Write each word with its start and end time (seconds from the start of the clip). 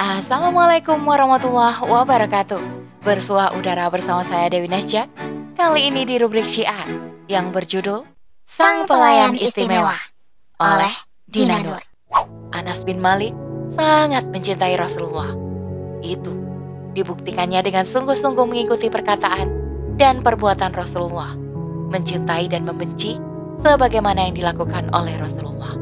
Assalamualaikum 0.00 0.96
warahmatullahi 1.04 1.84
wabarakatuh. 1.84 2.56
Bersuah 3.04 3.52
udara 3.52 3.84
bersama 3.92 4.24
saya 4.24 4.48
Dewi 4.48 4.64
Nasjak. 4.64 5.12
Kali 5.60 5.92
ini 5.92 6.08
di 6.08 6.16
rubrik 6.16 6.48
Syiar 6.48 6.88
yang 7.28 7.52
berjudul 7.52 8.08
Sang 8.48 8.88
Pelayan 8.88 9.36
Istimewa 9.36 10.00
oleh 10.56 10.96
Dina 11.28 11.60
Nur. 11.60 11.84
Anas 12.56 12.80
bin 12.88 12.96
Malik 12.96 13.36
sangat 13.76 14.24
mencintai 14.32 14.80
Rasulullah. 14.80 15.36
Itu 16.00 16.32
dibuktikannya 16.96 17.60
dengan 17.60 17.84
sungguh-sungguh 17.84 18.48
mengikuti 18.48 18.88
perkataan 18.88 19.52
dan 20.00 20.24
perbuatan 20.24 20.72
Rasulullah, 20.72 21.36
mencintai 21.92 22.48
dan 22.48 22.64
membenci 22.64 23.20
sebagaimana 23.60 24.32
yang 24.32 24.48
dilakukan 24.48 24.88
oleh 24.96 25.20
Rasulullah. 25.20 25.76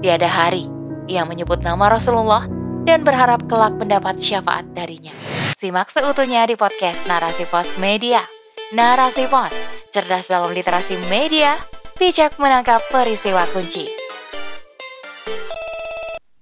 Tiada 0.00 0.32
hari 0.32 0.64
ia 1.12 1.28
menyebut 1.28 1.60
nama 1.60 1.92
Rasulullah 1.92 2.48
dan 2.90 3.06
berharap 3.06 3.46
kelak 3.46 3.78
mendapat 3.78 4.18
syafaat 4.18 4.66
darinya. 4.74 5.14
Simak 5.62 5.94
seutuhnya 5.94 6.42
di 6.50 6.58
podcast 6.58 6.98
Narasi 7.06 7.46
Pos 7.46 7.78
Media. 7.78 8.26
Narasi 8.74 9.30
Pos, 9.30 9.54
cerdas 9.94 10.26
dalam 10.26 10.50
literasi 10.50 10.98
media, 11.06 11.54
bijak 11.94 12.34
menangkap 12.42 12.82
peristiwa 12.90 13.46
kunci. 13.54 13.86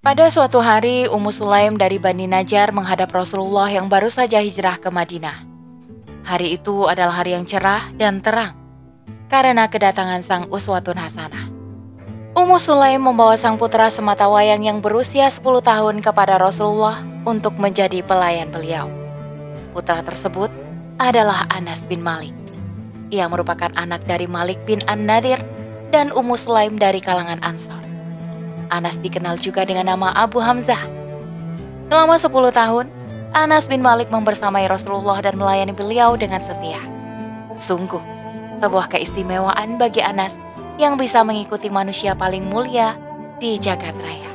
Pada 0.01 0.33
suatu 0.33 0.65
hari, 0.65 1.05
Ummu 1.05 1.29
Sulaim 1.29 1.77
dari 1.77 2.01
Bani 2.01 2.24
Najjar 2.24 2.73
menghadap 2.73 3.12
Rasulullah 3.12 3.69
yang 3.69 3.93
baru 3.93 4.09
saja 4.09 4.41
hijrah 4.41 4.80
ke 4.80 4.88
Madinah. 4.88 5.45
Hari 6.24 6.57
itu 6.57 6.88
adalah 6.88 7.21
hari 7.21 7.37
yang 7.37 7.45
cerah 7.45 7.93
dan 8.01 8.24
terang 8.24 8.57
karena 9.29 9.69
kedatangan 9.69 10.24
sang 10.24 10.45
uswatun 10.49 10.96
hasanah. 10.96 11.48
Ummu 12.38 12.55
Sulaim 12.62 13.02
membawa 13.02 13.34
sang 13.34 13.59
putra 13.59 13.91
semata 13.91 14.30
wayang 14.30 14.62
yang 14.62 14.79
berusia 14.79 15.27
10 15.27 15.42
tahun 15.59 15.98
kepada 15.98 16.38
Rasulullah 16.38 17.02
untuk 17.27 17.59
menjadi 17.59 17.98
pelayan 18.06 18.55
beliau. 18.55 18.87
Putra 19.74 20.06
tersebut 20.06 20.46
adalah 21.02 21.51
Anas 21.51 21.82
bin 21.90 21.98
Malik. 21.98 22.30
Ia 23.10 23.26
merupakan 23.26 23.74
anak 23.74 24.07
dari 24.07 24.30
Malik 24.30 24.54
bin 24.71 24.87
An-Nadir 24.87 25.43
dan 25.90 26.15
Ummu 26.15 26.38
Sulaim 26.38 26.79
dari 26.79 27.02
kalangan 27.02 27.43
Ansar. 27.43 27.82
Anas 28.70 28.95
dikenal 29.02 29.43
juga 29.43 29.66
dengan 29.66 29.91
nama 29.91 30.15
Abu 30.15 30.38
Hamzah. 30.38 30.87
Selama 31.91 32.23
10 32.23 32.54
tahun, 32.54 32.87
Anas 33.35 33.66
bin 33.66 33.82
Malik 33.82 34.15
membersamai 34.15 34.70
Rasulullah 34.70 35.18
dan 35.26 35.35
melayani 35.35 35.74
beliau 35.74 36.15
dengan 36.15 36.46
setia. 36.46 36.79
Sungguh, 37.66 38.01
sebuah 38.63 38.95
keistimewaan 38.95 39.74
bagi 39.74 40.07
Anas 40.07 40.30
yang 40.79 40.95
bisa 40.95 41.26
mengikuti 41.26 41.66
manusia 41.68 42.15
paling 42.15 42.46
mulia 42.46 42.95
di 43.43 43.59
jagat 43.59 43.98
raya. 43.98 44.30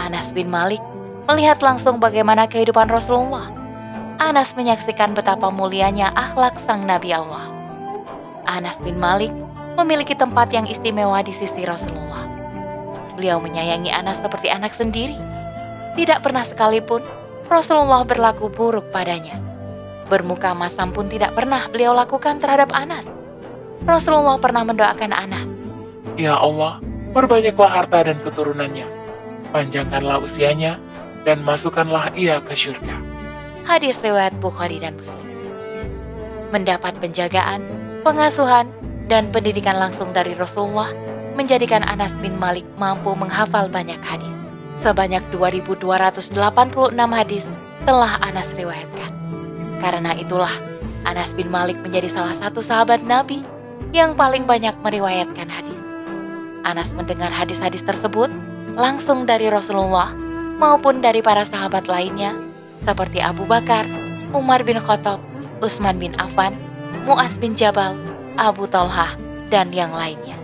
Anas 0.00 0.26
bin 0.32 0.48
Malik 0.48 0.80
melihat 1.28 1.60
langsung 1.60 2.00
bagaimana 2.00 2.48
kehidupan 2.48 2.88
Rasulullah. 2.88 3.52
Anas 4.16 4.56
menyaksikan 4.56 5.12
betapa 5.12 5.52
mulianya 5.52 6.10
akhlak 6.16 6.56
sang 6.64 6.88
Nabi 6.88 7.12
Allah. 7.12 7.52
Anas 8.48 8.74
bin 8.80 8.96
Malik 8.96 9.30
memiliki 9.76 10.16
tempat 10.16 10.48
yang 10.50 10.64
istimewa 10.64 11.20
di 11.20 11.36
sisi 11.36 11.68
Rasulullah. 11.68 12.24
Beliau 13.14 13.36
menyayangi 13.38 13.92
Anas 13.92 14.16
seperti 14.24 14.48
anak 14.48 14.72
sendiri. 14.72 15.16
Tidak 15.92 16.24
pernah 16.24 16.48
sekalipun 16.48 17.04
Rasulullah 17.52 18.08
berlaku 18.08 18.48
buruk 18.48 18.88
padanya. 18.88 19.36
Bermuka 20.08 20.56
masam 20.56 20.92
pun 20.92 21.12
tidak 21.12 21.36
pernah 21.36 21.68
beliau 21.68 21.92
lakukan 21.92 22.40
terhadap 22.40 22.72
Anas. 22.72 23.04
Rasulullah 23.82 24.38
pernah 24.38 24.62
mendoakan 24.62 25.10
Anas. 25.10 25.46
Ya 26.14 26.38
Allah, 26.38 26.78
perbanyaklah 27.10 27.70
harta 27.82 28.06
dan 28.06 28.18
keturunannya, 28.22 28.86
panjangkanlah 29.50 30.22
usianya, 30.22 30.78
dan 31.26 31.42
masukkanlah 31.42 32.14
ia 32.14 32.38
ke 32.46 32.54
syurga. 32.54 32.94
Hadis 33.66 33.98
riwayat 33.98 34.34
Bukhari 34.38 34.78
dan 34.78 34.98
Muslim. 34.98 35.26
Mendapat 36.54 36.94
penjagaan, 37.02 37.62
pengasuhan, 38.06 38.70
dan 39.10 39.34
pendidikan 39.34 39.78
langsung 39.78 40.14
dari 40.14 40.38
Rasulullah 40.38 40.94
menjadikan 41.34 41.82
Anas 41.82 42.12
bin 42.20 42.36
Malik 42.36 42.66
mampu 42.76 43.10
menghafal 43.16 43.66
banyak 43.66 43.98
hadis. 44.04 44.30
Sebanyak 44.84 45.22
2286 45.34 46.34
hadis 47.10 47.44
telah 47.82 48.18
Anas 48.20 48.46
riwayatkan. 48.54 49.10
Karena 49.82 50.14
itulah 50.14 50.54
Anas 51.02 51.34
bin 51.34 51.50
Malik 51.50 51.78
menjadi 51.82 52.10
salah 52.12 52.34
satu 52.38 52.62
sahabat 52.62 53.02
Nabi 53.06 53.42
yang 53.92 54.16
paling 54.16 54.48
banyak 54.48 54.72
meriwayatkan 54.80 55.52
hadis. 55.52 55.80
Anas 56.64 56.88
mendengar 56.96 57.28
hadis-hadis 57.28 57.84
tersebut 57.84 58.32
langsung 58.72 59.28
dari 59.28 59.52
Rasulullah 59.52 60.16
maupun 60.56 61.04
dari 61.04 61.20
para 61.20 61.44
sahabat 61.44 61.84
lainnya 61.84 62.32
seperti 62.88 63.20
Abu 63.20 63.44
Bakar, 63.44 63.84
Umar 64.32 64.64
bin 64.64 64.80
Khattab, 64.80 65.20
Utsman 65.60 66.00
bin 66.00 66.16
Affan, 66.16 66.56
Muaz 67.04 67.30
bin 67.36 67.52
Jabal, 67.52 67.92
Abu 68.40 68.64
Talha, 68.66 69.12
dan 69.52 69.70
yang 69.76 69.92
lainnya. 69.92 70.40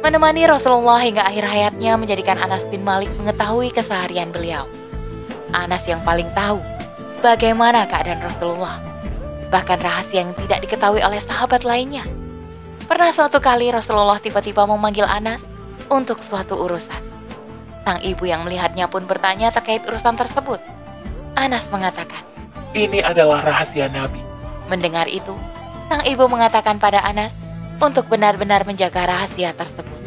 Menemani 0.00 0.48
Rasulullah 0.48 1.02
hingga 1.02 1.26
akhir 1.26 1.44
hayatnya 1.44 1.98
menjadikan 2.00 2.38
Anas 2.40 2.64
bin 2.72 2.86
Malik 2.86 3.10
mengetahui 3.20 3.74
keseharian 3.74 4.32
beliau. 4.32 4.64
Anas 5.52 5.82
yang 5.84 6.00
paling 6.06 6.30
tahu 6.32 6.62
bagaimana 7.20 7.84
keadaan 7.90 8.22
Rasulullah 8.22 8.85
bahkan 9.56 9.80
rahasia 9.80 10.20
yang 10.20 10.36
tidak 10.36 10.68
diketahui 10.68 11.00
oleh 11.00 11.16
sahabat 11.24 11.64
lainnya. 11.64 12.04
Pernah 12.84 13.08
suatu 13.16 13.40
kali 13.40 13.72
Rasulullah 13.72 14.20
tiba-tiba 14.20 14.68
memanggil 14.68 15.08
Anas 15.08 15.40
untuk 15.88 16.20
suatu 16.28 16.60
urusan. 16.60 17.00
Sang 17.88 18.04
ibu 18.04 18.28
yang 18.28 18.44
melihatnya 18.44 18.84
pun 18.84 19.08
bertanya 19.08 19.48
terkait 19.48 19.80
urusan 19.88 20.12
tersebut. 20.12 20.60
Anas 21.32 21.64
mengatakan, 21.72 22.20
Ini 22.76 23.00
adalah 23.00 23.40
rahasia 23.40 23.88
Nabi. 23.88 24.20
Mendengar 24.68 25.08
itu, 25.08 25.32
sang 25.88 26.04
ibu 26.04 26.28
mengatakan 26.28 26.76
pada 26.76 27.00
Anas 27.00 27.32
untuk 27.80 28.12
benar-benar 28.12 28.68
menjaga 28.68 29.08
rahasia 29.08 29.56
tersebut. 29.56 30.00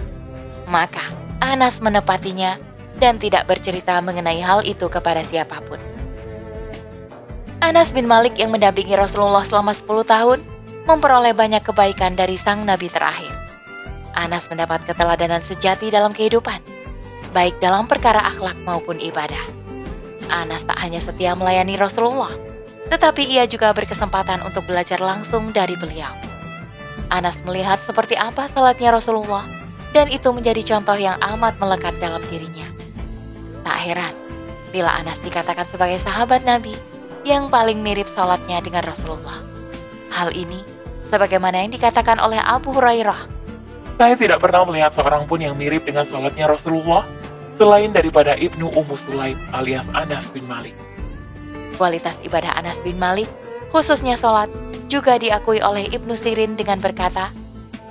Maka 0.70 1.10
Anas 1.42 1.82
menepatinya 1.82 2.62
dan 3.02 3.18
tidak 3.18 3.50
bercerita 3.50 3.98
mengenai 3.98 4.46
hal 4.46 4.62
itu 4.62 4.86
kepada 4.86 5.26
siapa 5.26 5.58
pun. 5.66 5.82
Anas 7.60 7.92
bin 7.92 8.08
Malik 8.08 8.40
yang 8.40 8.56
mendampingi 8.56 8.96
Rasulullah 8.96 9.44
selama 9.44 9.76
10 9.76 10.08
tahun 10.08 10.40
memperoleh 10.88 11.36
banyak 11.36 11.60
kebaikan 11.60 12.16
dari 12.16 12.40
sang 12.40 12.64
nabi 12.64 12.88
terakhir. 12.88 13.36
Anas 14.16 14.48
mendapat 14.48 14.80
keteladanan 14.88 15.44
sejati 15.44 15.92
dalam 15.92 16.16
kehidupan, 16.16 16.64
baik 17.36 17.60
dalam 17.60 17.84
perkara 17.84 18.24
akhlak 18.24 18.56
maupun 18.64 18.96
ibadah. 19.04 19.44
Anas 20.32 20.64
tak 20.64 20.80
hanya 20.80 21.04
setia 21.04 21.36
melayani 21.36 21.76
Rasulullah, 21.76 22.32
tetapi 22.88 23.28
ia 23.28 23.44
juga 23.44 23.76
berkesempatan 23.76 24.40
untuk 24.48 24.64
belajar 24.64 25.04
langsung 25.04 25.52
dari 25.52 25.76
beliau. 25.76 26.10
Anas 27.12 27.36
melihat 27.44 27.84
seperti 27.84 28.16
apa 28.16 28.48
salatnya 28.56 28.96
Rasulullah, 28.96 29.44
dan 29.92 30.08
itu 30.08 30.32
menjadi 30.32 30.64
contoh 30.64 30.96
yang 30.96 31.20
amat 31.36 31.60
melekat 31.60 31.92
dalam 32.00 32.24
dirinya. 32.32 32.72
Tak 33.68 33.78
heran 33.84 34.16
bila 34.72 34.96
Anas 34.96 35.20
dikatakan 35.20 35.68
sebagai 35.68 36.00
sahabat 36.08 36.48
Nabi 36.48 36.99
yang 37.28 37.52
paling 37.52 37.80
mirip 37.84 38.08
sholatnya 38.14 38.64
dengan 38.64 38.84
Rasulullah. 38.88 39.40
Hal 40.10 40.32
ini 40.34 40.62
sebagaimana 41.10 41.66
yang 41.66 41.74
dikatakan 41.74 42.22
oleh 42.22 42.38
Abu 42.40 42.72
Hurairah. 42.72 43.28
Saya 44.00 44.16
tidak 44.16 44.40
pernah 44.40 44.64
melihat 44.64 44.96
seorang 44.96 45.28
pun 45.28 45.44
yang 45.44 45.60
mirip 45.60 45.84
dengan 45.84 46.08
sholatnya 46.08 46.48
Rasulullah 46.48 47.04
selain 47.60 47.92
daripada 47.92 48.40
Ibnu 48.40 48.72
Ummu 48.72 48.96
Sulaim 49.04 49.36
alias 49.52 49.84
Anas 49.92 50.24
bin 50.32 50.48
Malik. 50.48 50.72
Kualitas 51.76 52.16
ibadah 52.24 52.56
Anas 52.56 52.80
bin 52.88 52.96
Malik, 52.96 53.28
khususnya 53.76 54.16
sholat, 54.16 54.48
juga 54.88 55.20
diakui 55.20 55.60
oleh 55.60 55.92
Ibnu 55.92 56.16
Sirin 56.16 56.56
dengan 56.56 56.80
berkata, 56.80 57.36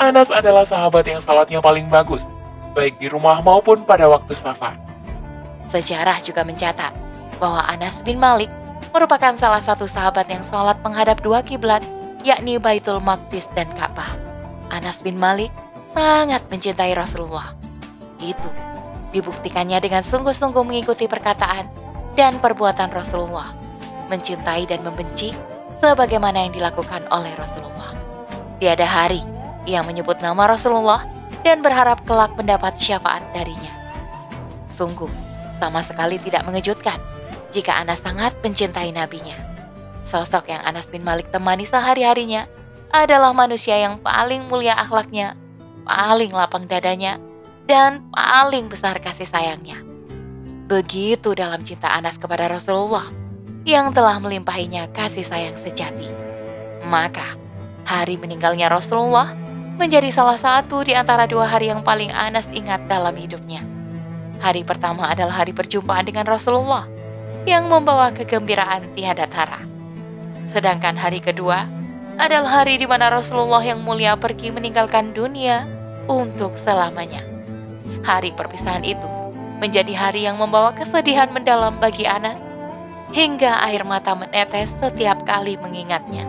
Anas 0.00 0.32
adalah 0.32 0.64
sahabat 0.64 1.04
yang 1.04 1.20
sholatnya 1.20 1.60
paling 1.60 1.90
bagus, 1.92 2.24
baik 2.72 2.96
di 2.96 3.12
rumah 3.12 3.44
maupun 3.44 3.84
pada 3.84 4.08
waktu 4.08 4.32
safar. 4.40 4.80
Sejarah 5.68 6.24
juga 6.24 6.46
mencatat 6.48 6.96
bahwa 7.36 7.60
Anas 7.68 8.00
bin 8.00 8.16
Malik 8.16 8.48
merupakan 8.92 9.34
salah 9.36 9.62
satu 9.62 9.84
sahabat 9.88 10.28
yang 10.28 10.42
sholat 10.48 10.78
menghadap 10.80 11.20
dua 11.20 11.44
kiblat, 11.44 11.84
yakni 12.24 12.56
Baitul 12.56 13.00
Maqdis 13.02 13.44
dan 13.52 13.68
Ka'bah. 13.76 14.10
Anas 14.68 15.00
bin 15.00 15.16
Malik 15.16 15.52
sangat 15.96 16.44
mencintai 16.52 16.92
Rasulullah. 16.92 17.52
Itu 18.20 18.48
dibuktikannya 19.12 19.80
dengan 19.80 20.04
sungguh-sungguh 20.04 20.64
mengikuti 20.64 21.08
perkataan 21.08 21.68
dan 22.12 22.36
perbuatan 22.42 22.92
Rasulullah, 22.92 23.54
mencintai 24.12 24.68
dan 24.68 24.84
membenci 24.84 25.32
sebagaimana 25.80 26.44
yang 26.48 26.52
dilakukan 26.52 27.06
oleh 27.08 27.32
Rasulullah. 27.38 27.94
Tiada 28.58 28.84
hari 28.84 29.22
ia 29.64 29.80
menyebut 29.84 30.18
nama 30.20 30.50
Rasulullah 30.50 31.06
dan 31.46 31.62
berharap 31.62 32.02
kelak 32.04 32.34
mendapat 32.34 32.74
syafaat 32.76 33.22
darinya. 33.32 33.70
Sungguh, 34.74 35.10
sama 35.62 35.82
sekali 35.86 36.18
tidak 36.20 36.42
mengejutkan 36.44 36.98
jika 37.58 37.74
Anas 37.74 37.98
sangat 38.06 38.38
mencintai 38.38 38.94
nabinya. 38.94 39.34
Sosok 40.06 40.46
yang 40.46 40.62
Anas 40.62 40.86
bin 40.86 41.02
Malik 41.02 41.34
temani 41.34 41.66
sehari-harinya 41.66 42.46
adalah 42.94 43.34
manusia 43.34 43.74
yang 43.74 43.98
paling 43.98 44.46
mulia 44.46 44.78
akhlaknya, 44.78 45.34
paling 45.82 46.30
lapang 46.30 46.70
dadanya, 46.70 47.18
dan 47.66 48.06
paling 48.14 48.70
besar 48.70 49.02
kasih 49.02 49.26
sayangnya. 49.26 49.82
Begitu 50.70 51.34
dalam 51.34 51.66
cinta 51.66 51.90
Anas 51.90 52.14
kepada 52.14 52.46
Rasulullah 52.46 53.10
yang 53.66 53.90
telah 53.92 54.16
melimpahinya 54.22 54.88
kasih 54.94 55.26
sayang 55.26 55.58
sejati. 55.66 56.08
Maka, 56.86 57.36
hari 57.84 58.16
meninggalnya 58.16 58.70
Rasulullah 58.70 59.34
menjadi 59.76 60.08
salah 60.14 60.40
satu 60.40 60.86
di 60.86 60.96
antara 60.96 61.28
dua 61.28 61.44
hari 61.44 61.68
yang 61.68 61.84
paling 61.84 62.08
Anas 62.14 62.48
ingat 62.54 62.86
dalam 62.88 63.12
hidupnya. 63.18 63.60
Hari 64.38 64.62
pertama 64.62 65.10
adalah 65.10 65.44
hari 65.44 65.52
perjumpaan 65.52 66.06
dengan 66.06 66.24
Rasulullah 66.24 66.97
yang 67.48 67.72
membawa 67.72 68.12
kegembiraan 68.12 68.92
tiada 68.92 69.24
tara. 69.26 69.64
Sedangkan 70.52 70.96
hari 71.00 71.24
kedua 71.24 71.64
adalah 72.20 72.62
hari 72.62 72.76
di 72.76 72.84
mana 72.84 73.08
Rasulullah 73.08 73.64
yang 73.64 73.80
mulia 73.80 74.18
pergi 74.20 74.52
meninggalkan 74.52 75.16
dunia 75.16 75.64
untuk 76.08 76.56
selamanya. 76.64 77.24
Hari 78.04 78.36
perpisahan 78.36 78.84
itu 78.84 79.08
menjadi 79.58 79.92
hari 79.96 80.28
yang 80.28 80.38
membawa 80.38 80.76
kesedihan 80.76 81.32
mendalam 81.32 81.80
bagi 81.82 82.06
Anas 82.06 82.38
hingga 83.10 83.64
air 83.64 83.82
mata 83.82 84.12
menetes 84.12 84.68
setiap 84.78 85.24
kali 85.24 85.56
mengingatnya. 85.56 86.28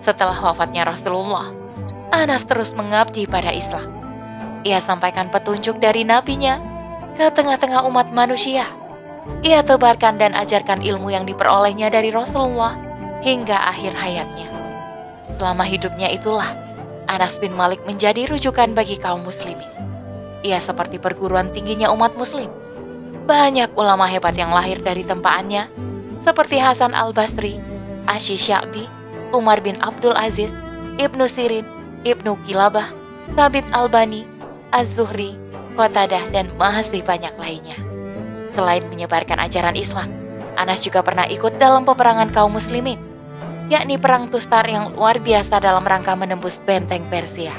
Setelah 0.00 0.38
wafatnya 0.38 0.86
Rasulullah, 0.86 1.50
Anas 2.14 2.46
terus 2.46 2.72
mengabdi 2.72 3.26
pada 3.26 3.50
Islam. 3.50 3.90
Ia 4.62 4.82
sampaikan 4.82 5.30
petunjuk 5.30 5.78
dari 5.78 6.02
nabinya 6.06 6.58
ke 7.18 7.30
tengah-tengah 7.30 7.86
umat 7.86 8.10
manusia. 8.14 8.66
Ia 9.46 9.62
tebarkan 9.62 10.18
dan 10.18 10.34
ajarkan 10.34 10.82
ilmu 10.82 11.12
yang 11.14 11.22
diperolehnya 11.28 11.92
dari 11.92 12.10
Rasulullah 12.10 12.74
hingga 13.22 13.54
akhir 13.54 13.94
hayatnya. 13.94 14.48
Selama 15.36 15.62
hidupnya 15.62 16.10
itulah 16.10 16.50
Anas 17.06 17.38
bin 17.38 17.54
Malik 17.54 17.82
menjadi 17.86 18.26
rujukan 18.26 18.74
bagi 18.74 18.98
kaum 18.98 19.22
muslimin. 19.22 19.68
Ia 20.42 20.58
seperti 20.62 20.98
perguruan 20.98 21.54
tingginya 21.54 21.90
umat 21.94 22.18
muslim. 22.18 22.50
Banyak 23.26 23.74
ulama 23.74 24.06
hebat 24.06 24.34
yang 24.38 24.54
lahir 24.54 24.78
dari 24.82 25.02
tempaannya, 25.02 25.66
seperti 26.26 26.58
Hasan 26.58 26.94
al-Basri, 26.94 27.58
Asy 28.06 28.34
Sya'bi, 28.38 28.86
Umar 29.34 29.62
bin 29.62 29.78
Abdul 29.82 30.14
Aziz, 30.14 30.50
Ibnu 30.98 31.26
Sirin, 31.30 31.66
Ibnu 32.06 32.38
Kilabah, 32.46 32.90
Sabit 33.34 33.66
Albani, 33.74 34.26
Az-Zuhri, 34.70 35.34
Qatadah, 35.74 36.30
dan 36.30 36.50
masih 36.58 37.02
banyak 37.02 37.34
lainnya. 37.38 37.85
Selain 38.56 38.88
menyebarkan 38.88 39.36
ajaran 39.36 39.76
Islam, 39.76 40.08
Anas 40.56 40.80
juga 40.80 41.04
pernah 41.04 41.28
ikut 41.28 41.60
dalam 41.60 41.84
peperangan 41.84 42.32
kaum 42.32 42.56
muslimin, 42.56 42.96
yakni 43.68 44.00
perang 44.00 44.32
Tustar 44.32 44.64
yang 44.64 44.96
luar 44.96 45.20
biasa 45.20 45.60
dalam 45.60 45.84
rangka 45.84 46.16
menembus 46.16 46.56
benteng 46.64 47.04
Persia. 47.12 47.52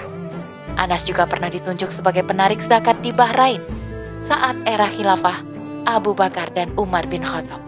Anas 0.73 1.05
juga 1.05 1.29
pernah 1.29 1.53
ditunjuk 1.53 1.93
sebagai 1.93 2.25
penarik 2.25 2.57
zakat 2.65 2.97
di 3.05 3.13
Bahrain 3.13 3.61
saat 4.25 4.57
era 4.65 4.89
khilafah 4.89 5.45
Abu 5.85 6.17
Bakar 6.17 6.49
dan 6.57 6.73
Umar 6.75 7.05
bin 7.05 7.21
Khattab. 7.21 7.61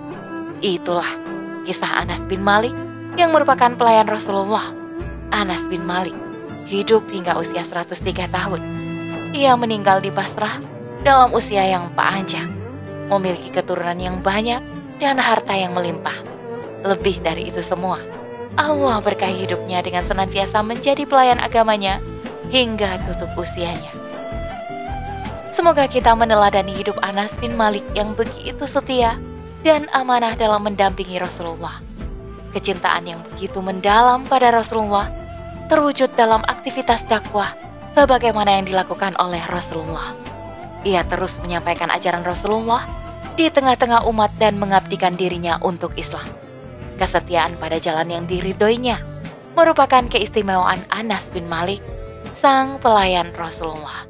Itulah 0.66 1.14
kisah 1.70 2.02
Anas 2.02 2.20
bin 2.26 2.42
Malik 2.42 2.74
yang 3.14 3.30
merupakan 3.30 3.78
pelayan 3.78 4.10
Rasulullah. 4.10 4.74
Anas 5.30 5.62
bin 5.70 5.86
Malik 5.86 6.18
hidup 6.70 7.06
hingga 7.10 7.38
usia 7.38 7.66
103 7.66 8.30
tahun. 8.30 8.62
Ia 9.34 9.54
meninggal 9.54 10.02
di 10.02 10.10
Basrah 10.10 10.62
dalam 11.02 11.34
usia 11.34 11.66
yang 11.66 11.90
panjang, 11.98 12.50
memiliki 13.10 13.50
keturunan 13.50 13.98
yang 13.98 14.22
banyak 14.22 14.62
dan 15.02 15.18
harta 15.18 15.52
yang 15.58 15.74
melimpah. 15.74 16.16
Lebih 16.86 17.20
dari 17.26 17.52
itu 17.52 17.60
semua, 17.66 18.00
Allah 18.56 19.04
berkahi 19.04 19.44
hidupnya 19.44 19.84
dengan 19.84 20.06
senantiasa 20.06 20.64
menjadi 20.64 21.04
pelayan 21.04 21.42
agamanya 21.42 22.00
hingga 22.54 22.98
tutup 23.10 23.34
usianya. 23.36 23.92
Semoga 25.60 25.92
kita 25.92 26.16
meneladani 26.16 26.72
hidup 26.72 26.96
Anas 27.04 27.36
bin 27.44 27.60
Malik 27.60 27.84
yang 27.92 28.16
begitu 28.16 28.64
setia 28.64 29.20
dan 29.60 29.92
amanah 29.92 30.40
dalam 30.40 30.64
mendampingi 30.64 31.20
Rasulullah. 31.20 31.84
Kecintaan 32.56 33.12
yang 33.12 33.20
begitu 33.34 33.60
mendalam 33.60 34.24
pada 34.24 34.56
Rasulullah 34.56 35.12
terwujud 35.68 36.16
dalam 36.16 36.42
aktivitas 36.48 37.04
dakwah 37.12 37.54
sebagaimana 37.94 38.56
yang 38.56 38.66
dilakukan 38.72 39.20
oleh 39.20 39.44
Rasulullah. 39.52 40.29
Ia 40.88 41.04
terus 41.08 41.36
menyampaikan 41.44 41.92
ajaran 41.92 42.24
Rasulullah 42.24 42.88
di 43.36 43.52
tengah-tengah 43.52 44.08
umat 44.08 44.32
dan 44.40 44.56
mengabdikan 44.60 45.16
dirinya 45.16 45.60
untuk 45.60 45.92
Islam. 46.00 46.28
Kesetiaan 47.00 47.56
pada 47.60 47.80
jalan 47.80 48.12
yang 48.12 48.24
diridhoinya 48.28 49.00
merupakan 49.56 50.04
keistimewaan 50.08 50.80
Anas 50.92 51.24
bin 51.32 51.48
Malik 51.48 51.80
sang 52.40 52.80
pelayan 52.80 53.32
Rasulullah. 53.36 54.08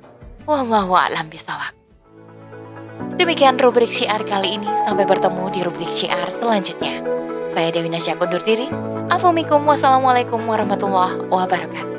Wallahu 0.50 0.98
a'lam 0.98 1.30
bisawab. 1.30 1.74
Demikian 3.21 3.62
rubrik 3.62 3.94
syiar 3.94 4.25
kali 4.25 4.57
ini. 4.57 4.69
Sampai 4.88 5.06
bertemu 5.06 5.44
di 5.54 5.60
rubrik 5.62 5.92
syiar 5.94 6.30
selanjutnya. 6.42 7.01
Saya 7.54 7.69
Dewi 7.74 7.89
Nasya 7.89 8.18
undur 8.18 8.42
diri. 8.45 8.69
Assalamualaikum 9.10 10.42
warahmatullahi 10.45 11.27
wabarakatuh. 11.27 11.99